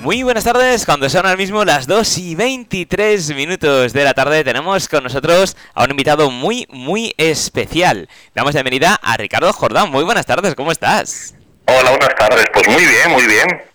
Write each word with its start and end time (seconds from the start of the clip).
Muy 0.00 0.22
buenas 0.22 0.44
tardes, 0.44 0.86
cuando 0.86 1.10
son 1.10 1.26
ahora 1.26 1.36
mismo 1.36 1.62
las 1.62 1.86
2 1.86 2.18
y 2.18 2.34
23 2.34 3.34
minutos 3.34 3.92
de 3.92 4.02
la 4.02 4.14
tarde 4.14 4.42
tenemos 4.42 4.88
con 4.88 5.04
nosotros 5.04 5.58
a 5.74 5.84
un 5.84 5.90
invitado 5.90 6.30
muy, 6.30 6.66
muy 6.70 7.12
especial. 7.18 8.08
Damos 8.34 8.54
la 8.54 8.62
bienvenida 8.62 8.98
a 9.02 9.18
Ricardo 9.18 9.52
Jordán. 9.52 9.90
Muy 9.90 10.02
buenas 10.02 10.24
tardes, 10.24 10.54
¿cómo 10.54 10.72
estás? 10.72 11.34
Hola, 11.66 11.90
buenas 11.90 12.14
tardes. 12.14 12.46
Pues 12.50 12.66
muy 12.66 12.82
bien, 12.82 13.10
muy 13.10 13.26
bien. 13.26 13.70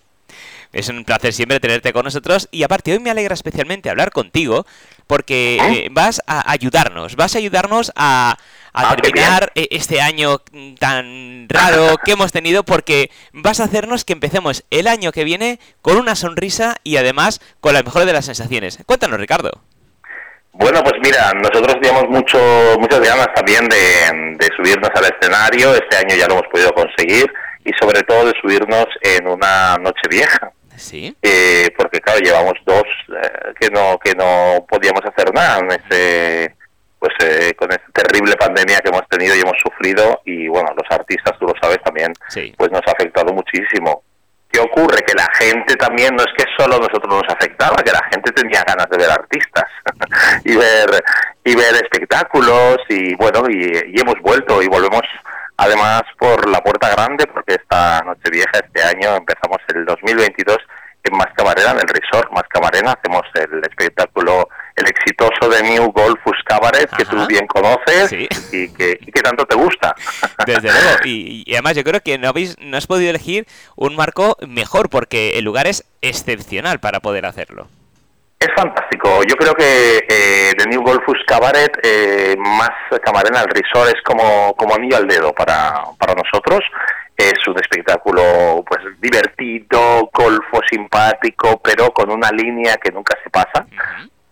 Es 0.72 0.88
un 0.88 1.04
placer 1.04 1.32
siempre 1.32 1.60
tenerte 1.60 1.92
con 1.92 2.04
nosotros 2.04 2.48
y 2.50 2.64
aparte 2.64 2.92
hoy 2.92 2.98
me 2.98 3.10
alegra 3.10 3.32
especialmente 3.32 3.88
hablar 3.88 4.10
contigo 4.10 4.66
porque 5.06 5.58
eh, 5.58 5.88
vas 5.92 6.20
a 6.26 6.50
ayudarnos, 6.50 7.14
vas 7.14 7.36
a 7.36 7.38
ayudarnos 7.38 7.92
a, 7.94 8.36
a 8.76 8.90
Ah, 8.90 8.96
terminar 8.96 9.52
eh, 9.54 9.68
este 9.70 10.00
año 10.00 10.38
tan 10.78 11.48
raro 11.48 11.96
que 12.04 12.12
hemos 12.12 12.30
tenido 12.30 12.62
porque 12.62 13.10
vas 13.32 13.60
a 13.60 13.64
hacernos 13.64 14.04
que 14.04 14.12
empecemos 14.12 14.64
el 14.70 14.86
año 14.86 15.12
que 15.12 15.24
viene 15.24 15.58
con 15.80 15.96
una 15.96 16.14
sonrisa 16.14 16.76
y 16.84 16.98
además 16.98 17.40
con 17.60 17.72
la 17.74 17.82
mejor 17.82 18.04
de 18.04 18.12
las 18.12 18.26
sensaciones. 18.26 18.78
Cuéntanos, 18.86 19.18
Ricardo. 19.18 19.62
Bueno, 20.52 20.82
pues 20.82 20.94
mira, 21.02 21.32
nosotros 21.34 21.74
teníamos 21.80 22.08
mucho, 22.08 22.38
muchas 22.78 23.00
ganas 23.00 23.28
también 23.34 23.66
de, 23.68 24.36
de 24.38 24.48
subirnos 24.56 24.90
al 24.94 25.04
escenario. 25.04 25.74
Este 25.74 25.96
año 25.96 26.14
ya 26.14 26.26
lo 26.26 26.34
hemos 26.34 26.48
podido 26.48 26.72
conseguir 26.72 27.30
y 27.64 27.70
sobre 27.80 28.02
todo 28.02 28.26
de 28.26 28.32
subirnos 28.40 28.86
en 29.02 29.26
una 29.26 29.76
noche 29.76 30.02
vieja. 30.08 30.52
Sí. 30.76 31.16
Eh, 31.22 31.70
porque 31.76 32.00
claro, 32.00 32.20
llevamos 32.20 32.54
dos 32.66 32.84
eh, 33.22 33.52
que 33.58 33.70
no 33.70 33.98
que 33.98 34.14
no 34.14 34.64
podíamos 34.68 35.00
hacer 35.04 35.32
nada 35.32 35.58
en 35.60 35.70
ese 35.72 36.54
pues 36.98 37.12
eh, 37.20 37.54
con 37.54 37.70
esta 37.70 37.86
terrible 37.92 38.34
pandemia 38.36 38.78
que 38.80 38.88
hemos 38.88 39.06
tenido 39.08 39.34
y 39.36 39.40
hemos 39.40 39.56
sufrido 39.62 40.20
y 40.24 40.48
bueno, 40.48 40.70
los 40.76 40.90
artistas, 40.90 41.38
tú 41.38 41.46
lo 41.46 41.54
sabes 41.60 41.78
también, 41.84 42.12
Sí. 42.28 42.54
pues 42.56 42.70
nos 42.70 42.80
ha 42.86 42.92
afectado 42.92 43.32
muchísimo. 43.32 44.02
¿Qué 44.50 44.60
ocurre? 44.60 45.02
Que 45.02 45.12
la 45.14 45.28
gente 45.38 45.74
también, 45.76 46.14
no 46.16 46.22
es 46.22 46.32
que 46.36 46.44
solo 46.56 46.78
nosotros 46.78 47.08
nos 47.22 47.28
afectaba, 47.34 47.76
que 47.82 47.92
la 47.92 48.02
gente 48.10 48.32
tenía 48.32 48.62
ganas 48.66 48.88
de 48.88 48.96
ver 48.96 49.10
artistas 49.10 49.64
y 50.44 50.56
ver 50.56 50.88
y 51.44 51.54
ver 51.54 51.74
espectáculos 51.74 52.78
y 52.88 53.14
bueno, 53.16 53.42
y, 53.50 53.92
y 53.94 54.00
hemos 54.00 54.14
vuelto 54.22 54.62
y 54.62 54.68
volvemos 54.68 55.02
además 55.58 56.02
por 56.18 56.48
la 56.48 56.60
puerta 56.60 56.88
grande 56.90 57.26
porque 57.26 57.54
esta 57.54 58.00
noche 58.02 58.30
vieja, 58.30 58.50
este 58.54 58.82
año 58.82 59.16
empezamos 59.16 59.58
el 59.74 59.84
2022 59.84 60.56
en 61.04 61.16
Más 61.16 61.28
Camarena, 61.36 61.70
en 61.72 61.78
el 61.78 61.88
resort 61.88 62.30
Más 62.32 62.42
Camarena, 62.48 62.92
hacemos 62.92 63.22
el 63.34 63.60
espectáculo, 63.60 64.48
el 64.74 64.86
exitoso 64.88 65.48
de 65.48 65.62
New 65.62 65.92
Golfus 65.92 66.36
Que 66.96 67.04
tú 67.04 67.26
bien 67.26 67.46
conoces 67.46 68.10
Sí. 68.10 68.28
y, 68.52 68.68
que, 68.72 68.98
y 69.00 69.12
que 69.12 69.20
tanto 69.22 69.44
te 69.46 69.56
gusta. 69.56 69.94
Desde 70.46 70.62
luego. 70.70 70.98
Y, 71.04 71.42
y 71.46 71.52
además 71.54 71.74
yo 71.76 71.84
creo 71.84 72.00
que 72.00 72.18
no 72.18 72.28
habéis, 72.28 72.56
no 72.60 72.76
has 72.76 72.86
podido 72.86 73.10
elegir 73.10 73.46
un 73.76 73.96
marco 73.96 74.36
mejor 74.46 74.88
porque 74.90 75.38
el 75.38 75.44
lugar 75.44 75.66
es 75.66 75.84
excepcional 76.02 76.80
para 76.80 77.00
poder 77.00 77.26
hacerlo. 77.26 77.68
Es 78.38 78.48
fantástico. 78.54 79.22
Yo 79.26 79.34
creo 79.36 79.54
que 79.54 80.04
eh, 80.08 80.52
The 80.58 80.66
New 80.68 80.82
Golfus 80.82 81.18
Cabaret, 81.26 81.72
eh, 81.82 82.36
más 82.38 82.68
Camarena 83.02 83.40
el 83.40 83.48
Resort, 83.48 83.96
es 83.96 84.02
como, 84.04 84.54
como 84.56 84.74
anillo 84.74 84.98
al 84.98 85.08
dedo 85.08 85.32
para, 85.32 85.72
para 85.98 86.14
nosotros. 86.14 86.60
Es 87.16 87.32
un 87.48 87.58
espectáculo 87.58 88.62
pues 88.68 88.82
divertido, 89.00 90.10
golfo, 90.12 90.60
simpático, 90.70 91.58
pero 91.64 91.90
con 91.92 92.10
una 92.10 92.30
línea 92.30 92.76
que 92.76 92.92
nunca 92.92 93.16
se 93.24 93.30
pasa. 93.30 93.66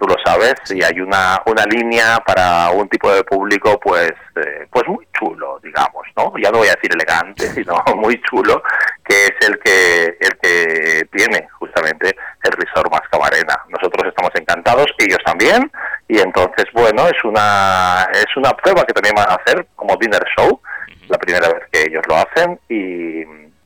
Tú 0.05 0.11
lo 0.11 0.17
sabes, 0.23 0.57
y 0.69 0.85
hay 0.85 1.01
una, 1.01 1.41
una 1.47 1.65
línea 1.65 2.19
para 2.27 2.69
un 2.73 2.87
tipo 2.91 3.11
de 3.11 3.25
público 3.25 3.81
pues 3.81 4.13
eh, 4.37 4.67
pues 4.71 4.87
muy 4.87 5.09
chulo, 5.19 5.59
digamos, 5.63 6.03
¿no? 6.15 6.31
Ya 6.37 6.51
no 6.51 6.59
voy 6.59 6.69
a 6.69 6.75
decir 6.75 6.93
elegante, 6.93 7.47
sino 7.55 7.83
muy 7.97 8.21
chulo, 8.21 8.63
que 9.03 9.15
es 9.15 9.49
el 9.49 9.59
que 9.61 10.05
el 10.21 10.39
que 10.43 11.09
tiene 11.11 11.49
justamente 11.59 12.15
el 12.43 12.53
Resort 12.53 12.93
Más 12.93 13.01
Camarena. 13.11 13.59
Nosotros 13.71 14.07
estamos 14.07 14.33
encantados, 14.35 14.89
ellos 14.99 15.21
también, 15.25 15.73
y 16.07 16.19
entonces, 16.19 16.67
bueno, 16.75 17.09
es 17.09 17.25
una 17.25 18.07
es 18.13 18.37
una 18.37 18.51
prueba 18.51 18.85
que 18.85 18.93
también 18.93 19.15
van 19.15 19.31
a 19.31 19.37
hacer 19.37 19.67
como 19.75 19.97
dinner 19.97 20.23
show, 20.37 20.61
la 21.09 21.17
primera 21.17 21.49
vez 21.49 21.63
que 21.73 21.85
ellos 21.85 22.03
lo 22.07 22.17
hacen, 22.17 22.61
y, 22.69 23.25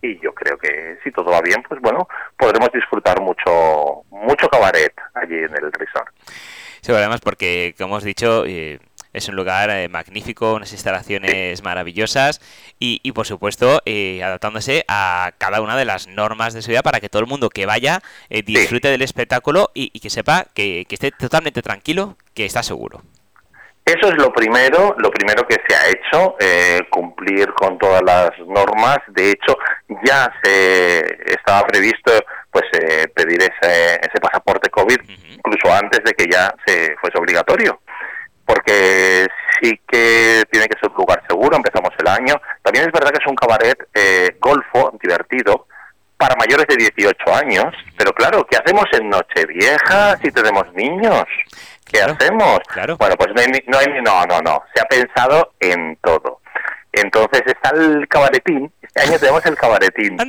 y 0.08 0.20
yo 0.20 0.32
creo 0.34 0.56
que 0.56 0.98
si 1.02 1.10
todo 1.10 1.30
va 1.30 1.40
bien, 1.40 1.62
pues 1.68 1.80
bueno, 1.80 2.08
podremos 2.36 2.70
disfrutar 2.72 3.20
mucho 3.20 4.02
mucho 4.10 4.48
cabaret 4.48 4.94
allí 5.14 5.36
en 5.36 5.54
el 5.56 5.72
resort. 5.72 6.08
Sí, 6.80 6.92
además 6.92 7.20
porque, 7.20 7.74
como 7.76 7.94
hemos 7.94 8.04
dicho, 8.04 8.44
eh, 8.46 8.78
es 9.12 9.28
un 9.28 9.36
lugar 9.36 9.70
eh, 9.70 9.88
magnífico, 9.88 10.54
unas 10.54 10.72
instalaciones 10.72 11.62
maravillosas 11.62 12.40
y, 12.78 13.00
y, 13.02 13.12
por 13.12 13.26
supuesto, 13.26 13.80
eh, 13.84 14.22
adaptándose 14.22 14.84
a 14.88 15.32
cada 15.38 15.60
una 15.60 15.76
de 15.76 15.84
las 15.84 16.06
normas 16.06 16.54
de 16.54 16.62
seguridad 16.62 16.82
para 16.82 17.00
que 17.00 17.08
todo 17.08 17.20
el 17.20 17.28
mundo 17.28 17.50
que 17.50 17.66
vaya 17.66 18.00
eh, 18.30 18.42
disfrute 18.42 18.88
del 18.88 19.02
espectáculo 19.02 19.70
y, 19.74 19.90
y 19.92 20.00
que 20.00 20.10
sepa 20.10 20.46
que, 20.54 20.84
que 20.88 20.94
esté 20.94 21.10
totalmente 21.10 21.62
tranquilo, 21.62 22.16
que 22.34 22.44
está 22.44 22.62
seguro. 22.62 23.02
Eso 23.88 24.10
es 24.10 24.16
lo 24.18 24.30
primero, 24.30 24.94
lo 24.98 25.10
primero 25.10 25.48
que 25.48 25.56
se 25.66 25.74
ha 25.74 25.88
hecho, 25.88 26.36
eh, 26.38 26.80
cumplir 26.90 27.54
con 27.54 27.78
todas 27.78 28.02
las 28.02 28.30
normas. 28.40 28.98
De 29.08 29.30
hecho, 29.30 29.56
ya 30.04 30.32
se 30.42 31.00
estaba 31.32 31.66
previsto 31.66 32.12
pues 32.50 32.64
eh, 32.72 33.08
pedir 33.14 33.40
ese, 33.42 33.94
ese 33.96 34.20
pasaporte 34.20 34.70
COVID, 34.70 34.98
incluso 35.36 35.72
antes 35.74 36.00
de 36.04 36.12
que 36.12 36.26
ya 36.30 36.54
se 36.66 36.96
fuese 37.00 37.18
obligatorio. 37.18 37.80
Porque 38.46 39.26
sí 39.60 39.78
que 39.86 40.42
tiene 40.50 40.66
que 40.68 40.78
ser 40.80 40.88
un 40.90 40.96
lugar 40.96 41.22
seguro, 41.28 41.56
empezamos 41.56 41.90
el 41.98 42.08
año. 42.08 42.40
También 42.62 42.86
es 42.86 42.92
verdad 42.92 43.10
que 43.10 43.18
es 43.22 43.26
un 43.26 43.34
cabaret 43.36 43.76
eh, 43.94 44.36
golfo, 44.40 44.90
divertido, 45.02 45.66
para 46.16 46.34
mayores 46.36 46.66
de 46.66 46.76
18 46.76 47.16
años. 47.34 47.66
Pero 47.98 48.12
claro, 48.12 48.46
¿qué 48.50 48.56
hacemos 48.56 48.86
en 48.92 49.10
Nochevieja 49.10 50.16
si 50.22 50.30
tenemos 50.30 50.72
niños? 50.72 51.24
¿Qué 51.84 51.98
Claro, 51.98 52.14
hacemos? 52.18 52.58
claro. 52.68 52.96
Bueno, 52.96 53.14
pues 53.16 53.30
no 53.34 53.40
hay, 53.42 53.48
no, 53.66 53.78
hay 53.78 53.86
ni- 53.88 54.00
no, 54.00 54.24
no, 54.26 54.40
no. 54.40 54.62
Se 54.74 54.80
ha 54.80 54.84
pensado 54.86 55.52
en 55.60 55.96
todo. 56.02 56.40
Entonces 56.92 57.42
está 57.46 57.70
el 57.70 58.06
cabaretín. 58.08 58.72
Este 58.80 59.00
año 59.02 59.18
tenemos 59.18 59.44
el 59.46 59.56
cabaretín. 59.56 60.16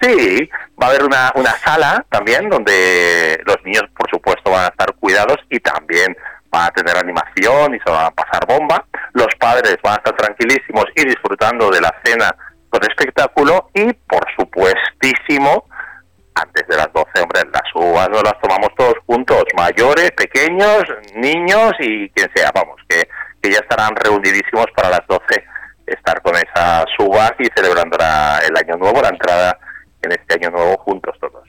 Sí, 0.00 0.48
va 0.80 0.86
a 0.86 0.90
haber 0.90 1.02
una, 1.02 1.32
una 1.34 1.50
sala 1.58 2.06
también 2.08 2.48
donde 2.48 3.42
los 3.44 3.56
niños, 3.64 3.82
por 3.96 4.08
supuesto, 4.08 4.48
van 4.48 4.66
a 4.66 4.68
estar 4.68 4.94
cuidados 4.94 5.38
y 5.50 5.58
también 5.58 6.16
van 6.50 6.66
a 6.66 6.70
tener 6.70 6.96
animación 6.96 7.74
y 7.74 7.80
se 7.80 7.90
van 7.90 8.06
a 8.06 8.10
pasar 8.12 8.46
bomba. 8.46 8.84
Los 9.12 9.26
padres 9.40 9.76
van 9.82 9.94
a 9.94 9.96
estar 9.96 10.16
tranquilísimos 10.16 10.84
y 10.94 11.04
disfrutando 11.04 11.68
de 11.70 11.80
la 11.80 11.92
cena 12.04 12.34
con 12.70 12.80
espectáculo 12.84 13.70
y, 13.74 13.92
por 13.92 14.24
supuestísimo, 14.36 15.64
antes 16.34 16.66
de 16.68 16.76
las 16.76 16.92
12, 16.92 17.20
hombre, 17.20 17.42
las 17.52 17.74
uvas 17.74 18.08
no 18.10 18.22
las 18.22 18.38
tomamos 18.40 18.70
todos 18.76 18.94
juntos, 19.06 19.44
mayores, 19.56 20.12
pequeños, 20.12 20.84
niños 21.14 21.72
y 21.80 22.08
quien 22.10 22.30
sea, 22.34 22.50
vamos, 22.54 22.76
que, 22.88 23.08
que 23.42 23.52
ya 23.52 23.58
estarán 23.58 23.94
reunidísimos 23.96 24.66
para 24.74 24.90
las 24.90 25.06
12 25.08 25.44
estar 25.86 26.20
con 26.22 26.34
esas 26.36 26.84
uvas 26.98 27.32
y 27.38 27.46
celebrando 27.56 27.96
el 27.96 28.56
año 28.56 28.76
nuevo, 28.76 29.00
la 29.00 29.08
entrada 29.08 29.58
en 30.02 30.12
este 30.12 30.34
año 30.34 30.50
nuevo 30.50 30.76
juntos 30.78 31.16
todos. 31.20 31.47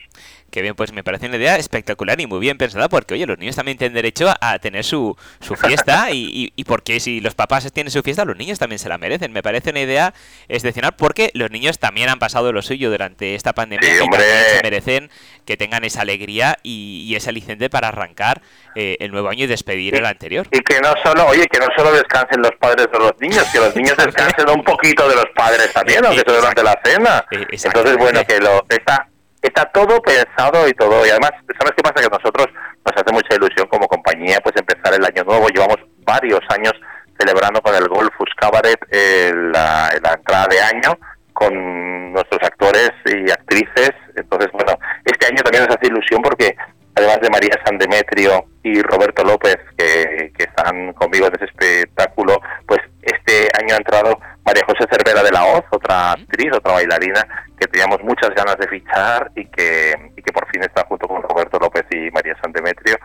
Que 0.49 0.61
bien, 0.61 0.75
pues 0.75 0.91
me 0.93 1.03
parece 1.03 1.27
una 1.27 1.37
idea 1.37 1.55
espectacular 1.57 2.19
y 2.21 2.27
muy 2.27 2.39
bien 2.39 2.57
pensada 2.57 2.89
porque, 2.89 3.13
oye, 3.13 3.25
los 3.25 3.37
niños 3.37 3.55
también 3.55 3.77
tienen 3.77 3.93
derecho 3.93 4.33
a 4.41 4.59
tener 4.59 4.83
su, 4.83 5.15
su 5.39 5.55
fiesta 5.55 6.09
y, 6.11 6.17
y, 6.33 6.53
y 6.55 6.63
porque 6.63 6.99
si 6.99 7.21
los 7.21 7.35
papás 7.35 7.71
tienen 7.71 7.91
su 7.91 8.01
fiesta, 8.01 8.25
los 8.25 8.37
niños 8.37 8.59
también 8.59 8.79
se 8.79 8.89
la 8.89 8.97
merecen. 8.97 9.31
Me 9.31 9.43
parece 9.43 9.69
una 9.71 9.81
idea 9.81 10.13
excepcional 10.47 10.93
porque 10.97 11.31
los 11.33 11.51
niños 11.51 11.79
también 11.79 12.09
han 12.09 12.19
pasado 12.19 12.51
lo 12.51 12.61
suyo 12.61 12.89
durante 12.89 13.35
esta 13.35 13.53
pandemia 13.53 13.87
Sí, 13.89 13.95
y 13.97 14.01
hombre. 14.01 14.19
también 14.19 14.43
se 14.57 14.63
merecen 14.63 15.09
que 15.45 15.57
tengan 15.57 15.83
esa 15.83 16.01
alegría 16.01 16.57
y, 16.63 17.05
y 17.07 17.15
ese 17.15 17.29
aliciente 17.29 17.69
para 17.69 17.87
arrancar 17.89 18.41
eh, 18.75 18.97
el 18.99 19.11
nuevo 19.11 19.29
año 19.29 19.45
y 19.45 19.47
despedir 19.47 19.95
el 19.95 20.05
anterior. 20.05 20.47
Y 20.51 20.59
que 20.59 20.79
no 20.79 20.93
solo, 21.03 21.25
oye, 21.27 21.47
que 21.47 21.59
no 21.59 21.67
solo 21.75 21.91
descansen 21.91 22.41
los 22.41 22.51
padres 22.59 22.87
de 22.91 22.99
los 22.99 23.13
niños, 23.19 23.43
que 23.51 23.59
los 23.59 23.75
niños 23.75 23.97
descansen 23.97 24.49
un 24.49 24.63
poquito 24.63 25.07
de 25.09 25.15
los 25.15 25.25
padres 25.35 25.71
también, 25.73 26.05
aunque 26.05 26.23
sea 26.25 26.35
durante 26.39 26.63
la 26.63 26.79
cena. 26.83 27.25
Eh, 27.31 27.45
Entonces, 27.63 27.97
bueno, 27.97 28.21
que 28.27 28.39
lo 28.39 28.65
está 28.69 29.07
está 29.41 29.65
todo 29.65 30.01
pensado 30.01 30.67
y 30.67 30.73
todo. 30.73 31.05
Y 31.05 31.09
además, 31.09 31.31
¿sabes 31.57 31.73
qué 31.75 31.83
pasa? 31.83 32.03
Que 32.03 32.17
nosotros 32.17 32.47
nos 32.85 32.95
hace 32.95 33.13
mucha 33.13 33.35
ilusión 33.35 33.67
como 33.67 33.87
compañía 33.87 34.39
pues 34.43 34.55
empezar 34.55 34.93
el 34.93 35.05
año 35.05 35.23
nuevo. 35.23 35.47
Llevamos 35.49 35.77
varios 36.05 36.41
años 36.49 36.73
celebrando 37.17 37.61
con 37.61 37.75
el 37.75 37.87
Golfus 37.87 38.29
Cabaret 38.37 38.79
eh, 38.91 39.31
la, 39.35 39.89
la 40.01 40.13
entrada 40.13 40.47
de 40.47 40.61
año 40.61 40.97
con 41.33 42.13
nuestros 42.13 42.41
actores 42.43 42.91
y 43.05 43.31
actrices. 43.31 43.91
Entonces, 44.15 44.51
bueno, 44.51 44.77
este 45.05 45.27
año 45.27 45.41
también 45.43 45.65
nos 45.65 45.75
hace 45.75 45.87
ilusión 45.87 46.21
porque 46.21 46.55
además 46.95 47.19
de 47.21 47.29
María 47.29 47.59
San 47.65 47.77
Demetrio 47.77 48.45
y 48.63 48.81
Roberto 48.81 49.23
López, 49.23 49.57
que, 49.77 50.33
que 50.37 50.43
están 50.43 50.93
conmigo 50.93 51.27
en 51.27 51.35
ese 51.35 51.45
espectáculo, 51.45 52.41
pues 52.67 52.81
este 53.09 53.47
año 53.59 53.75
ha 53.75 53.77
entrado 53.77 54.19
María 54.45 54.63
José 54.65 54.85
Cervera 54.89 55.23
de 55.23 55.31
la 55.31 55.45
Hoz, 55.45 55.63
otra 55.71 56.13
actriz, 56.13 56.51
otra 56.53 56.73
bailarina, 56.73 57.21
que 57.59 57.67
teníamos 57.67 58.01
muchas 58.03 58.29
ganas 58.35 58.57
de 58.57 58.67
fichar 58.67 59.31
y 59.35 59.45
que, 59.45 59.93
y 60.15 60.21
que 60.21 60.31
por 60.31 60.47
fin 60.49 60.61
está 60.63 60.85
junto 60.85 61.07
con 61.07 61.21
Roberto 61.21 61.59
López 61.59 61.85
y 61.91 62.09
María 62.11 62.35
San 62.41 62.51
Demetrio 62.51 62.97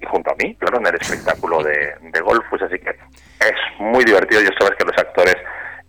y 0.00 0.06
junto 0.06 0.30
a 0.30 0.34
mí, 0.36 0.54
claro, 0.56 0.78
en 0.78 0.86
el 0.86 0.94
espectáculo 0.94 1.62
de, 1.62 1.94
de 2.00 2.20
Golfus, 2.20 2.62
así 2.62 2.78
que 2.78 2.90
es 2.90 3.80
muy 3.80 4.04
divertido, 4.04 4.42
yo 4.42 4.50
sabes 4.58 4.76
que 4.76 4.84
los 4.84 4.98
actores 4.98 5.36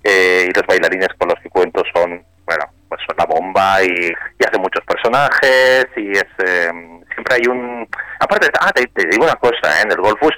eh, 0.03 0.47
y 0.49 0.53
los 0.53 0.65
bailarines 0.67 1.09
con 1.17 1.29
los 1.29 1.39
que 1.41 1.49
cuento 1.49 1.83
son, 1.93 2.23
bueno, 2.45 2.65
pues 2.87 3.01
son 3.07 3.17
la 3.17 3.25
bomba 3.25 3.83
y, 3.83 3.87
y 3.89 4.45
hacen 4.45 4.61
muchos 4.61 4.83
personajes 4.85 5.87
y 5.97 6.11
es 6.11 6.25
eh, 6.45 6.71
siempre 7.15 7.35
hay 7.35 7.47
un... 7.47 7.87
Aparte, 8.19 8.49
ah, 8.59 8.71
te, 8.71 9.07
digo 9.09 9.23
una 9.23 9.35
cosa, 9.35 9.79
¿eh? 9.79 9.83
en 9.83 9.91
el 9.91 9.97
Golfus 9.97 10.35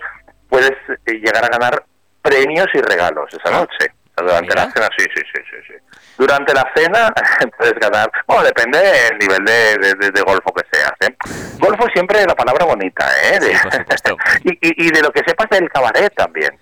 puedes 0.49 0.71
eh, 1.05 1.13
llegar 1.13 1.43
a 1.43 1.49
ganar 1.49 1.83
premios 2.27 2.67
y 2.73 2.81
regalos 2.81 3.33
esa 3.33 3.55
ah. 3.55 3.59
noche. 3.59 3.91
Durante 4.17 4.55
la 4.55 4.71
cena, 4.71 4.89
sí, 4.97 5.05
sí, 5.15 5.21
sí, 5.31 5.41
sí, 5.47 5.57
sí. 5.67 5.73
Durante 6.17 6.51
la 6.51 6.71
cena 6.75 7.13
puedes 7.57 7.75
ganar, 7.75 8.09
bueno, 8.25 8.43
depende 8.43 8.79
del 8.79 9.19
nivel 9.19 9.45
de, 9.45 10.11
de, 10.11 10.21
golfo 10.21 10.51
que 10.53 10.63
seas. 10.71 10.91
¿eh? 11.01 11.15
Golfo 11.59 11.87
siempre 11.93 12.25
la 12.25 12.33
palabra 12.33 12.65
bonita, 12.65 13.05
¿eh? 13.23 13.39
y, 14.43 14.87
y, 14.87 14.91
de 14.91 15.01
lo 15.03 15.11
que 15.11 15.21
sepas 15.25 15.47
del 15.51 15.69
cabaret 15.69 16.11
también. 16.15 16.57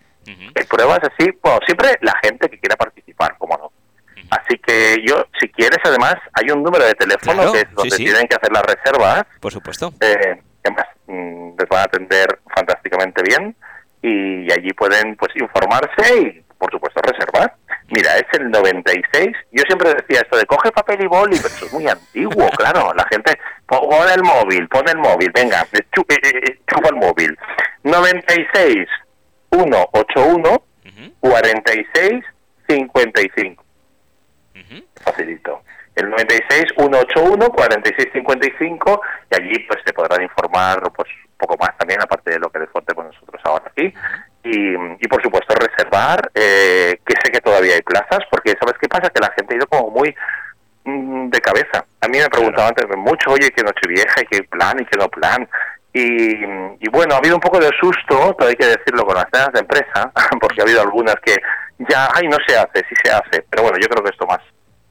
Pruebas 0.69 0.99
así, 1.03 1.31
bueno, 1.41 1.59
siempre 1.65 1.97
la 2.01 2.13
gente 2.21 2.49
que 2.49 2.59
quiera 2.59 2.75
participar, 2.75 3.37
como 3.37 3.57
no. 3.57 3.71
Así 4.31 4.57
que 4.57 4.97
yo, 5.07 5.25
si 5.39 5.47
quieres, 5.49 5.77
además, 5.85 6.15
hay 6.33 6.49
un 6.51 6.63
número 6.63 6.83
de 6.83 6.95
teléfono 6.95 7.53
que 7.53 7.59
es 7.59 7.73
donde 7.73 7.95
tienen 7.95 8.27
que 8.27 8.35
hacer 8.35 8.51
las 8.51 8.63
reservas. 8.63 9.23
Por 9.39 9.53
supuesto. 9.53 9.93
Eh, 10.01 10.41
además, 10.63 10.87
mm, 11.07 11.51
les 11.57 11.69
van 11.69 11.79
a 11.79 11.83
atender 11.83 12.39
fantásticamente 12.53 13.21
bien 13.21 13.55
y 14.05 14.51
allí 14.51 14.71
pueden 14.73 15.15
pues 15.15 15.31
informarse 15.35 16.21
y, 16.21 16.41
por 16.57 16.71
supuesto, 16.71 17.01
reservar. 17.01 17.55
Mira, 17.87 18.17
es 18.17 18.25
el 18.39 18.49
96. 18.49 19.27
Yo 19.51 19.63
siempre 19.67 19.93
decía 19.93 20.21
esto 20.21 20.37
de 20.37 20.45
coge 20.45 20.71
papel 20.71 21.03
y 21.03 21.07
boli, 21.07 21.37
pero 21.37 21.53
eso 21.53 21.65
es 21.65 21.73
muy 21.73 21.87
antiguo, 21.87 22.49
claro. 22.57 22.93
La 22.95 23.05
gente 23.11 23.37
pone 23.65 24.13
el 24.13 24.23
móvil, 24.23 24.67
pone 24.67 24.91
el 24.91 24.97
móvil, 24.97 25.31
venga, 25.33 25.65
eh, 25.73 25.81
eh, 25.91 26.59
chupa 26.67 26.89
el 26.89 26.95
móvil. 26.95 27.37
96 27.83 28.87
181 29.51 30.63
46 31.19 32.23
55. 32.67 33.63
Facilito. 35.03 35.61
El 35.95 36.09
96 36.09 36.65
181 36.77 37.49
46 37.49 38.09
55 38.13 39.01
y 39.31 39.35
allí 39.35 39.59
pues 39.67 39.79
se 39.85 39.93
podrán 39.93 40.23
informar 40.23 40.81
pues 40.93 41.09
un 41.25 41.37
poco 41.37 41.55
más 41.57 41.77
también 41.77 42.01
aparte 42.01 42.31
de 42.31 42.39
lo 42.39 42.49
que 42.49 42.59
nosotros 42.59 42.83
ahora 42.83 42.84
aquí 43.65 43.93
y, 44.43 44.75
y 44.75 45.07
por 45.07 45.21
supuesto 45.23 45.55
reservar 45.55 46.29
eh, 46.33 46.99
que 47.05 47.15
sé 47.23 47.31
que 47.31 47.41
todavía 47.41 47.75
hay 47.75 47.81
plazas 47.81 48.19
porque 48.29 48.55
sabes 48.59 48.75
qué 48.79 48.87
pasa 48.87 49.09
que 49.09 49.21
la 49.21 49.33
gente 49.35 49.53
ha 49.53 49.57
ido 49.57 49.67
como 49.67 49.89
muy 49.89 50.15
mm, 50.83 51.29
de 51.29 51.41
cabeza. 51.41 51.85
A 52.01 52.07
mí 52.07 52.19
me 52.19 52.29
preguntaban 52.29 52.69
antes 52.69 52.97
mucho, 52.97 53.31
oye, 53.31 53.51
qué 53.51 53.63
noche 53.63 53.87
vieja 53.87 54.21
y 54.21 54.25
qué 54.25 54.43
plan 54.43 54.79
y 54.79 54.85
qué 54.85 54.97
no 54.97 55.09
plan. 55.09 55.47
Y, 55.97 56.89
bueno, 56.89 57.15
ha 57.15 57.19
habido 57.19 57.35
un 57.35 57.41
poco 57.41 57.57
de 57.57 57.71
susto, 57.79 58.35
todo 58.37 58.49
hay 58.49 58.55
que 58.55 58.65
decirlo, 58.65 59.05
con 59.05 59.15
las 59.15 59.27
cenas 59.31 59.53
de 59.53 59.61
empresa, 59.61 60.11
porque 60.41 60.59
ha 60.59 60.63
habido 60.63 60.81
algunas 60.81 61.15
que 61.23 61.35
ya, 61.89 62.09
ay, 62.13 62.27
no 62.27 62.37
se 62.45 62.57
hace, 62.57 62.83
sí 62.89 62.95
se 63.01 63.11
hace. 63.11 63.45
Pero 63.49 63.63
bueno, 63.63 63.77
yo 63.81 63.87
creo 63.87 64.03
que 64.03 64.11
esto 64.11 64.27
más 64.27 64.39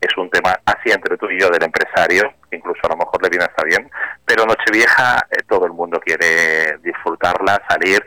es 0.00 0.16
un 0.16 0.30
tema 0.30 0.58
así 0.64 0.90
entre 0.90 1.18
tú 1.18 1.28
y 1.30 1.38
yo 1.38 1.50
del 1.50 1.62
empresario, 1.62 2.32
que 2.50 2.56
incluso 2.56 2.80
a 2.84 2.88
lo 2.88 2.96
mejor 2.96 3.22
le 3.22 3.28
viene 3.28 3.44
hasta 3.44 3.64
bien. 3.64 3.90
Pero 4.24 4.46
Nochevieja, 4.46 5.18
eh, 5.30 5.42
todo 5.46 5.66
el 5.66 5.72
mundo 5.72 6.00
quiere 6.00 6.78
disfrutarla, 6.82 7.62
salir, 7.68 8.02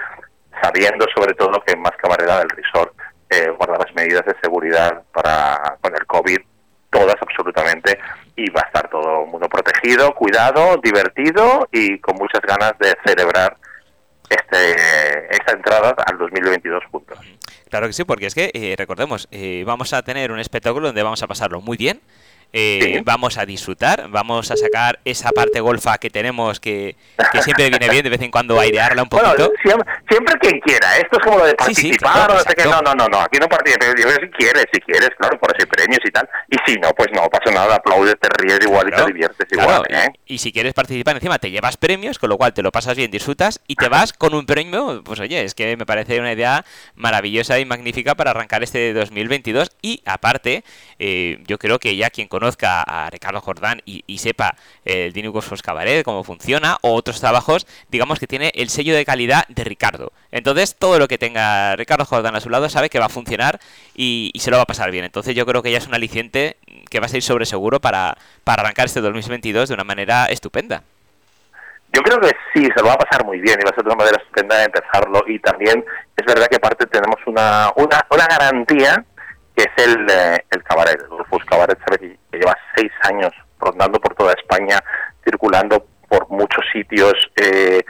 sabiendo 0.62 1.06
sobre 1.15 1.33
todo 1.33 1.62
que 1.65 1.74
en 1.74 1.81
Más 1.81 1.95
Cabarera 1.98 2.39
del 2.39 2.50
Resort 2.50 2.94
eh, 3.30 3.50
guarda 3.57 3.77
las 3.77 3.94
medidas 3.95 4.25
de 4.25 4.36
seguridad 4.42 5.04
para 5.12 5.77
con 5.81 5.94
el 5.94 6.06
COVID 6.06 6.39
todas 6.89 7.15
absolutamente 7.19 8.00
y 8.36 8.50
va 8.50 8.62
a 8.62 8.68
estar 8.68 8.89
todo 8.89 9.24
el 9.24 9.30
mundo 9.30 9.50
protegido, 9.50 10.13
cuidado, 10.15 10.77
divertido 10.81 11.68
y 11.71 12.00
con 12.00 12.15
muchas 12.15 12.42
ganas 12.42 12.74
de 12.80 12.95
celebrar 13.06 13.57
este, 14.30 15.36
esta 15.36 15.54
entrada 15.54 15.95
al 16.06 16.18
2022 16.18 16.83
juntos. 16.92 17.19
Claro 17.69 17.88
que 17.88 17.94
sí, 17.94 18.04
porque 18.04 18.27
es 18.27 18.36
que, 18.36 18.51
eh, 18.54 18.75
recordemos, 18.77 19.27
eh, 19.31 19.63
vamos 19.65 19.94
a 19.94 20.01
tener 20.01 20.31
un 20.31 20.39
espectáculo 20.39 20.88
donde 20.88 21.04
vamos 21.04 21.21
a 21.24 21.27
pasarlo 21.27 21.62
muy 21.62 21.77
bien, 21.77 22.01
eh, 22.53 23.01
vamos 23.03 23.38
a 23.38 23.45
disfrutar, 23.45 24.07
vamos 24.09 24.51
a 24.51 24.57
sacar 24.57 24.99
esa 25.05 25.31
parte 25.31 25.59
golfa 25.59 25.97
que 25.97 26.09
tenemos 26.09 26.59
que, 26.59 26.95
siempre 27.41 27.69
viene 27.69 27.89
bien 27.89 28.03
de 28.03 28.09
vez 28.09 28.21
en 28.21 28.31
cuando 28.31 28.59
airearla 28.59 29.03
un 29.03 29.09
poquito. 29.09 29.51
siempre, 30.09 30.35
quien 30.39 30.59
quiera, 30.61 30.97
esto 30.97 31.17
es 31.17 31.23
como 31.23 31.38
lo 31.39 31.45
de 31.45 31.55
participar, 31.55 32.29
no, 32.65 32.81
no, 32.81 32.94
no, 32.94 33.07
no, 33.07 33.19
aquí 33.19 33.38
no 33.39 33.47
participa, 33.47 33.85
si 33.85 34.29
quieres, 34.29 34.65
si 34.71 34.79
quieres, 34.81 35.09
claro, 35.17 35.39
por 35.39 35.55
ese 35.55 35.67
premios 35.67 35.99
y 36.03 36.11
tal, 36.11 36.27
y 36.49 36.55
si 36.65 36.77
no, 36.79 36.89
pues 36.91 37.09
no 37.13 37.27
pasa 37.29 37.51
nada, 37.51 37.75
aplaudes, 37.75 38.15
te 38.19 38.29
ríes 38.41 38.59
igual 38.61 38.88
y 38.88 38.95
te 38.95 39.05
diviertes 39.05 39.47
igual. 39.51 39.83
¿eh? 39.89 40.09
Y 40.25 40.38
si 40.38 40.51
quieres 40.51 40.73
participar 40.73 41.15
encima 41.15 41.39
te 41.39 41.51
llevas 41.51 41.77
premios, 41.77 42.19
con 42.19 42.29
lo 42.29 42.38
cual 42.38 42.53
te 42.53 42.61
lo 42.61 42.71
pasas 42.71 42.95
bien, 42.95 43.11
disfrutas 43.11 43.61
y 43.67 43.75
te 43.75 43.89
vas 43.89 44.13
con 44.13 44.33
un 44.33 44.45
premio, 44.45 45.03
pues 45.03 45.19
oye, 45.19 45.44
es 45.44 45.53
que 45.53 45.75
me 45.77 45.85
parece 45.85 46.19
una 46.19 46.33
idea 46.33 46.65
maravillosa 46.95 47.59
y 47.59 47.65
magnífica 47.65 48.15
para 48.15 48.31
arrancar 48.31 48.63
este 48.63 48.94
2022 48.94 49.71
y 49.81 50.01
aparte, 50.05 50.63
eh, 50.99 51.39
yo 51.45 51.57
creo 51.57 51.79
que 51.79 51.95
ya 51.95 52.09
quien 52.09 52.27
conozca 52.39 52.83
a 52.83 53.09
Ricardo 53.09 53.41
Jordán 53.41 53.81
y, 53.85 54.17
sepa 54.19 54.55
el 54.85 55.11
Dino 55.11 55.33
Fos 55.41 55.63
Cabaret, 55.63 56.03
cómo 56.03 56.23
funciona, 56.23 56.77
o 56.81 56.93
otros 56.93 57.19
trabajos, 57.19 57.65
digamos 57.89 58.19
que 58.19 58.27
tiene 58.27 58.51
el 58.53 58.69
sello 58.69 58.93
de 58.95 59.05
calidad 59.05 59.47
de 59.47 59.63
Ricardo. 59.63 60.11
Entonces, 60.31 60.75
todo 60.75 60.99
lo 60.99 61.07
que 61.07 61.17
tenga 61.17 61.75
Ricardo 61.75 62.05
Jordán 62.05 62.35
a 62.35 62.39
su 62.39 62.51
lado 62.51 62.69
sabe 62.69 62.89
que 62.89 62.99
va 62.99 63.05
a 63.05 63.09
funcionar 63.09 63.59
y, 63.95 64.31
se 64.37 64.51
lo 64.51 64.57
va 64.57 64.63
a 64.63 64.67
pasar 64.67 64.91
bien. 64.91 65.03
Entonces, 65.03 65.35
yo 65.35 65.47
creo 65.47 65.63
que 65.63 65.71
ya 65.71 65.79
es 65.79 65.87
un 65.87 65.95
aliciente 65.95 66.57
que 66.91 66.99
va 66.99 67.07
a 67.07 67.09
ser 67.09 67.23
sobre 67.23 67.45
seguro 67.45 67.79
para, 67.79 68.15
para 68.43 68.61
arrancar 68.61 68.85
este 68.85 69.01
2022 69.01 69.69
de 69.69 69.73
una 69.73 69.83
manera 69.83 70.27
estupenda. 70.27 70.83
Yo 71.93 72.01
creo 72.03 72.19
que 72.19 72.35
sí, 72.53 72.65
se 72.75 72.81
lo 72.81 72.89
va 72.89 72.93
a 72.93 72.97
pasar 72.97 73.25
muy 73.25 73.39
bien 73.39 73.57
y 73.59 73.63
va 73.63 73.71
a 73.71 73.75
ser 73.75 73.85
una 73.85 73.95
manera 73.95 74.21
estupenda 74.21 74.57
de 74.57 74.65
empezarlo. 74.65 75.23
Y 75.25 75.39
también 75.39 75.83
es 76.15 76.25
verdad 76.25 76.47
que 76.47 76.57
aparte 76.57 76.85
tenemos 76.85 77.17
una, 77.25 77.71
una, 77.75 78.05
una 78.11 78.27
garantía 78.27 79.03
que 79.57 79.63
es 79.63 79.88
el, 79.88 80.06
eh, 80.07 80.45
el 80.51 80.63
cabaret, 80.63 81.01
el 81.01 81.09
Rufus 81.09 81.44
Cabaret, 81.45 81.80
que, 82.00 82.19
lleva 82.31 82.56
seis 82.75 82.92
años 83.09 83.31
rondando 83.59 84.00
por 84.00 84.13
toda 84.13 84.33
España, 84.33 84.77
circulando 85.24 85.83
por 86.07 86.30
muchos 86.30 86.63
sitios, 86.71 87.13
eh, 87.36 87.81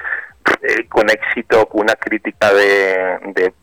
eh, 0.61 0.87
con 0.87 1.09
éxito, 1.09 1.67
con 1.67 1.81
una 1.81 1.95
crítica 1.95 2.53
de, 2.53 3.19
de 3.35 3.53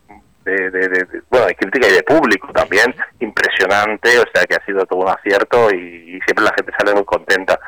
bueno, 1.30 1.46
de 1.46 1.54
crítica 1.54 1.88
y 1.88 1.92
de 1.92 2.02
público 2.02 2.52
también 2.52 2.94
impresionante, 3.20 4.18
o 4.18 4.24
sea 4.34 4.44
que 4.44 4.56
ha 4.56 4.66
sido 4.66 4.84
todo 4.84 4.98
un 5.00 5.08
acierto 5.08 5.70
y, 5.70 6.20
siempre 6.26 6.44
la 6.44 6.54
gente 6.54 6.72
sale 6.78 6.92
muy 6.94 7.04
contenta. 7.04 7.58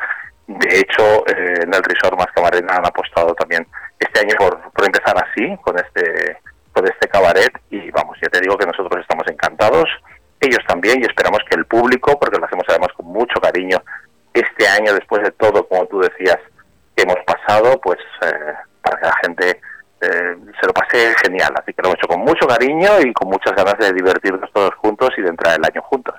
De 0.47 0.79
hecho, 0.79 1.25
en 1.27 1.73
el 1.75 1.83
Resort 1.83 2.19
Más 2.19 2.31
Camarena 2.35 2.77
han 2.77 2.87
apostado 2.87 3.35
también 3.35 3.67
este 3.99 4.21
año 4.21 4.35
por, 4.38 4.71
por 4.71 4.85
empezar 4.85 5.17
así, 5.17 5.56
con 5.62 5.77
este, 5.79 6.38
con 6.73 6.87
este 6.87 7.09
cabaret 7.09 7.50
y 7.71 7.91
vamos, 7.91 8.19
ya 8.23 8.29
te 8.29 8.41
digo 8.41 8.59
que 8.59 8.67
nosotros 8.67 9.00
estamos 9.00 9.27
encantados 9.29 9.88
ellos 10.41 10.61
también 10.67 11.00
y 11.03 11.06
esperamos 11.06 11.41
que 11.49 11.56
el 11.56 11.67
público, 11.67 12.19
porque 12.19 12.38
lo 12.38 12.47
hacemos 12.47 12.65
además 12.69 12.88
con 12.97 13.06
mucho 13.06 13.41
cariño, 13.41 13.83
este 14.33 14.69
año 14.69 14.93
después 14.93 15.23
de 15.23 15.31
todo, 15.33 15.67
como 15.67 15.87
tú 15.87 16.00
decías, 16.00 16.38
que 16.94 17.03
hemos 17.03 17.19
pasado, 17.27 17.81
pues 17.81 17.99
eh, 18.23 18.55
para 18.83 19.00
que 19.00 19.07
la 19.07 19.16
gente 19.23 19.61
eh, 20.00 20.37
se 20.61 20.66
lo 20.66 20.73
pase 20.73 21.14
genial. 21.25 21.55
Así 21.57 21.73
que 21.73 21.83
lo 21.83 21.88
hemos 21.88 21.99
hecho 21.99 22.09
con 22.09 22.21
mucho 22.21 22.47
cariño 22.47 23.00
y 23.02 23.12
con 23.12 23.28
muchas 23.28 23.55
ganas 23.55 23.78
de 23.78 23.93
divertirnos 23.93 24.52
todos 24.52 24.75
juntos 24.76 25.11
y 25.16 25.23
de 25.23 25.28
entrar 25.28 25.59
el 25.59 25.64
año 25.64 25.83
juntos 25.83 26.14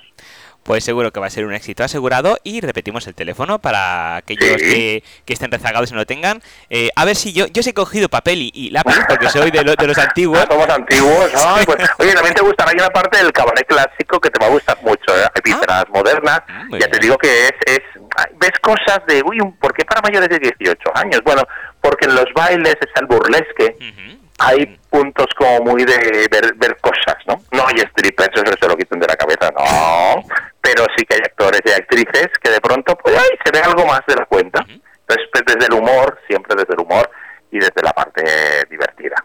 pues 0.67 0.83
seguro 0.83 1.11
que 1.11 1.21
va 1.21 1.27
a 1.27 1.29
ser 1.29 1.45
un 1.45 1.53
éxito 1.53 1.85
asegurado. 1.85 2.37
Y 2.43 2.59
repetimos 2.59 3.07
el 3.07 3.15
teléfono 3.15 3.57
para 3.57 4.17
aquellos 4.17 4.57
que, 4.57 5.01
estén 5.25 5.49
rezagados 5.49 5.89
y 5.89 5.93
no 5.93 6.01
lo 6.01 6.05
tengan. 6.05 6.43
Eh, 6.69 6.89
a 6.95 7.05
ver 7.05 7.15
si 7.15 7.31
yo 7.31 7.47
yo 7.47 7.61
he 7.65 7.73
cogido 7.73 8.09
papel 8.09 8.51
y, 8.53 8.69
lápiz, 8.71 8.99
porque 9.07 9.29
soy 9.29 9.49
de, 9.49 9.63
de 9.63 9.87
los 9.87 9.97
antiguos. 9.97 10.45
somos 10.49 10.69
antiguos, 10.69 11.31
pues, 11.65 11.89
oye, 11.99 12.13
también 12.13 12.35
te 12.35 12.41
gustará 12.41 12.71
hay 12.71 12.77
una 12.77 12.89
parte 12.89 13.17
del 13.17 13.31
cabaret 13.31 13.65
clásico 13.65 14.19
que 14.19 14.29
te 14.29 14.39
va 14.39 14.47
a 14.47 14.49
gustar 14.49 14.77
mucho. 14.83 15.17
¿eh? 15.17 15.25
Hay 15.33 15.53
ah. 15.69 15.85
modernas. 15.93 16.41
Ah, 16.49 16.65
ya 16.77 16.89
te 16.89 16.99
digo 16.99 17.17
que 17.17 17.45
es, 17.45 17.53
es. 17.65 17.79
Ves 18.37 18.59
cosas 18.61 18.99
de, 19.07 19.23
uy, 19.25 19.39
¿por 19.61 19.73
qué 19.73 19.85
para 19.85 20.01
mayores 20.01 20.27
de 20.27 20.39
18 20.39 20.79
años? 20.95 21.21
Bueno, 21.23 21.43
porque 21.79 22.07
en 22.07 22.15
los 22.15 22.25
bailes 22.35 22.75
es 22.81 22.91
el 22.99 23.05
burlesque 23.05 23.77
hay 24.39 24.77
puntos 24.89 25.27
como 25.37 25.71
muy 25.71 25.83
de 25.83 26.27
ver, 26.29 26.77
cosas, 26.77 27.17
¿no? 27.27 27.41
No 27.51 27.65
hay 27.67 27.79
strippers, 27.89 28.29
eso 28.35 28.55
se 28.59 28.67
lo 28.67 28.77
quiten 28.77 28.99
de 28.99 29.07
la 29.07 29.15
cabeza, 29.15 29.51
no. 29.51 30.23
Pero 30.67 30.85
sí 30.97 31.05
que 31.05 31.15
hay 31.15 31.21
actores 31.23 31.61
y 31.63 31.69
actrices 31.71 32.27
que 32.43 32.51
de 32.51 32.59
pronto, 32.59 32.93
pues, 32.97 33.15
ay, 33.17 33.37
se 33.43 33.51
ve 33.51 33.59
algo 33.59 33.85
más 33.85 34.01
de 34.05 34.15
la 34.15 34.25
cuenta. 34.25 34.65
Entonces, 34.67 35.29
pues, 35.31 35.43
desde 35.45 35.67
el 35.67 35.81
humor, 35.81 36.19
siempre 36.27 36.55
desde 36.57 36.73
el 36.73 36.81
humor 36.81 37.09
y 37.51 37.59
desde 37.59 37.81
la 37.81 37.93
parte 37.93 38.21
divertida. 38.69 39.15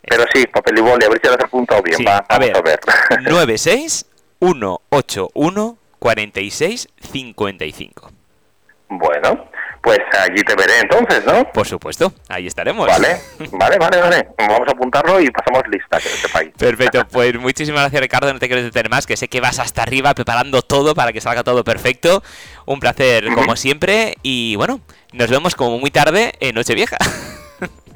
Pero 0.00 0.24
sí, 0.32 0.46
papel 0.46 0.78
y 0.78 0.80
boli, 0.80 1.04
a 1.04 1.10
ver 1.10 1.20
si 1.22 1.28
lo 1.28 1.34
has 1.34 1.44
apuntado 1.44 1.82
bien, 1.82 1.98
va, 2.06 2.24
a 2.26 2.38
ver. 2.38 2.56
a 2.56 2.62
ver. 2.62 2.80
96 3.20 4.06
181 4.40 5.78
46 5.98 6.88
55. 7.12 8.10
Bueno, 8.88 9.50
pues 9.82 9.98
allí 10.20 10.42
te 10.42 10.54
veré 10.54 10.80
entonces, 10.80 11.24
¿no? 11.24 11.50
Por 11.52 11.66
supuesto, 11.66 12.12
ahí 12.28 12.46
estaremos. 12.46 12.86
Vale, 12.86 13.20
vale, 13.52 13.78
vale, 13.78 14.00
vale. 14.00 14.28
Vamos 14.38 14.68
a 14.68 14.72
apuntarlo 14.72 15.20
y 15.20 15.30
pasamos 15.30 15.62
lista 15.70 15.98
que 15.98 16.08
este 16.08 16.28
país. 16.28 16.50
Perfecto, 16.58 17.06
pues 17.08 17.38
muchísimas 17.38 17.82
gracias 17.82 18.02
Ricardo, 18.02 18.32
no 18.32 18.38
te 18.38 18.48
quiero 18.48 18.62
detener 18.62 18.90
más, 18.90 19.06
que 19.06 19.16
sé 19.16 19.28
que 19.28 19.40
vas 19.40 19.58
hasta 19.58 19.82
arriba 19.82 20.14
preparando 20.14 20.62
todo 20.62 20.94
para 20.94 21.12
que 21.12 21.20
salga 21.20 21.44
todo 21.44 21.64
perfecto. 21.64 22.22
Un 22.66 22.80
placer 22.80 23.26
como 23.34 23.56
siempre 23.56 24.16
y 24.22 24.56
bueno, 24.56 24.80
nos 25.12 25.30
vemos 25.30 25.54
como 25.54 25.78
muy 25.78 25.90
tarde 25.90 26.32
en 26.40 26.54
Nochevieja. 26.54 26.96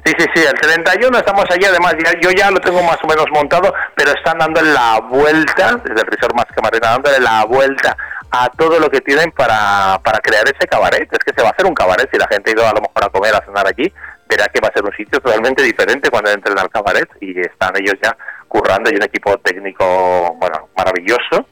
Sí, 0.05 0.11
sí, 0.17 0.25
sí, 0.35 0.41
el 0.43 0.59
31 0.59 1.17
estamos 1.17 1.45
allí, 1.49 1.63
además 1.63 1.95
yo 2.21 2.29
ya 2.31 2.51
lo 2.51 2.59
tengo 2.59 2.83
más 2.83 2.97
o 3.01 3.07
menos 3.07 3.25
montado, 3.31 3.73
pero 3.95 4.11
están 4.11 4.37
dándole 4.37 4.73
la 4.73 4.99
vuelta, 4.99 5.77
desde 5.77 6.01
el 6.01 6.07
Resort 6.07 6.35
Más 6.35 6.45
Camarena, 6.53 6.89
dándole 6.89 7.21
la 7.21 7.45
vuelta 7.45 7.95
a 8.35 8.49
todo 8.49 8.79
lo 8.79 8.89
que 8.89 8.99
tienen 9.01 9.31
para, 9.31 10.01
para 10.03 10.17
crear 10.17 10.43
ese 10.45 10.67
cabaret. 10.67 11.07
Es 11.11 11.19
que 11.19 11.33
se 11.35 11.43
va 11.43 11.49
a 11.49 11.51
hacer 11.51 11.67
un 11.67 11.75
cabaret, 11.75 12.09
si 12.11 12.17
la 12.17 12.27
gente 12.27 12.49
ha 12.49 12.53
ido 12.53 12.67
a 12.67 12.73
lo 12.73 12.81
mejor 12.81 13.03
a 13.03 13.09
comer, 13.09 13.35
a 13.35 13.45
cenar 13.45 13.67
allí, 13.67 13.93
verá 14.27 14.47
que 14.47 14.59
va 14.59 14.69
a 14.69 14.73
ser 14.73 14.83
un 14.83 14.91
sitio 14.97 15.19
totalmente 15.19 15.61
diferente 15.61 16.09
cuando 16.09 16.31
entren 16.31 16.57
al 16.57 16.69
cabaret 16.69 17.07
y 17.21 17.39
están 17.39 17.77
ellos 17.77 17.93
ya 18.01 18.17
currando 18.47 18.89
y 18.89 18.95
un 18.95 19.03
equipo 19.03 19.37
técnico, 19.37 20.35
bueno, 20.39 20.69
maravilloso 20.75 21.45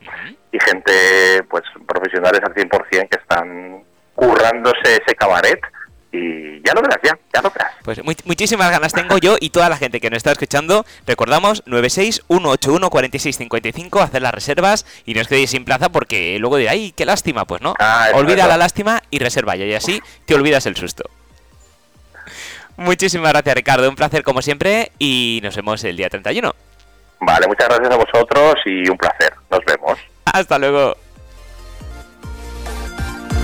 y 0.51 0.59
gente, 0.59 1.43
pues, 1.51 1.61
profesionales 1.87 2.41
al 2.43 2.55
100% 2.55 3.09
que 3.09 3.19
están 3.19 3.83
currándose 4.15 4.97
ese 5.05 5.15
cabaret 5.15 5.61
y 6.13 6.61
ya 6.61 6.73
lo 6.73 6.81
verás, 6.81 6.99
ya, 7.03 7.17
ya 7.33 7.41
lo 7.41 7.49
verás. 7.51 7.71
Pues 7.83 8.01
muchísimas 8.25 8.69
ganas 8.69 8.91
tengo 8.93 9.17
yo 9.17 9.37
y 9.39 9.49
toda 9.49 9.69
la 9.69 9.77
gente 9.77 9.99
que 10.01 10.09
nos 10.09 10.17
está 10.17 10.31
escuchando. 10.33 10.85
Recordamos 11.07 11.63
961814655, 11.65 14.01
hacer 14.01 14.21
las 14.21 14.33
reservas 14.33 14.85
y 15.05 15.13
no 15.13 15.21
os 15.21 15.27
quedéis 15.27 15.51
sin 15.51 15.65
plaza 15.65 15.89
porque 15.89 16.37
luego 16.39 16.57
dirá, 16.57 16.71
¡ay, 16.71 16.93
qué 16.95 17.05
lástima! 17.05 17.45
Pues 17.45 17.61
no, 17.61 17.73
Ah, 17.79 18.09
olvida 18.13 18.47
la 18.47 18.57
lástima 18.57 19.01
y 19.09 19.19
reserva 19.19 19.55
ya 19.55 19.65
y 19.65 19.73
así 19.73 20.01
te 20.25 20.35
olvidas 20.35 20.65
el 20.65 20.75
susto. 20.75 21.03
Muchísimas 22.77 23.31
gracias 23.31 23.55
Ricardo, 23.55 23.89
un 23.89 23.95
placer 23.95 24.23
como 24.23 24.41
siempre 24.41 24.91
y 24.97 25.39
nos 25.43 25.55
vemos 25.55 25.83
el 25.83 25.97
día 25.97 26.09
31. 26.09 26.53
Vale, 27.19 27.47
muchas 27.47 27.67
gracias 27.67 27.91
a 27.91 27.97
vosotros 27.97 28.55
y 28.65 28.89
un 28.89 28.97
placer. 28.97 29.33
Nos 29.51 29.59
vemos. 29.65 29.99
Hasta 30.25 30.57
luego. 30.57 30.95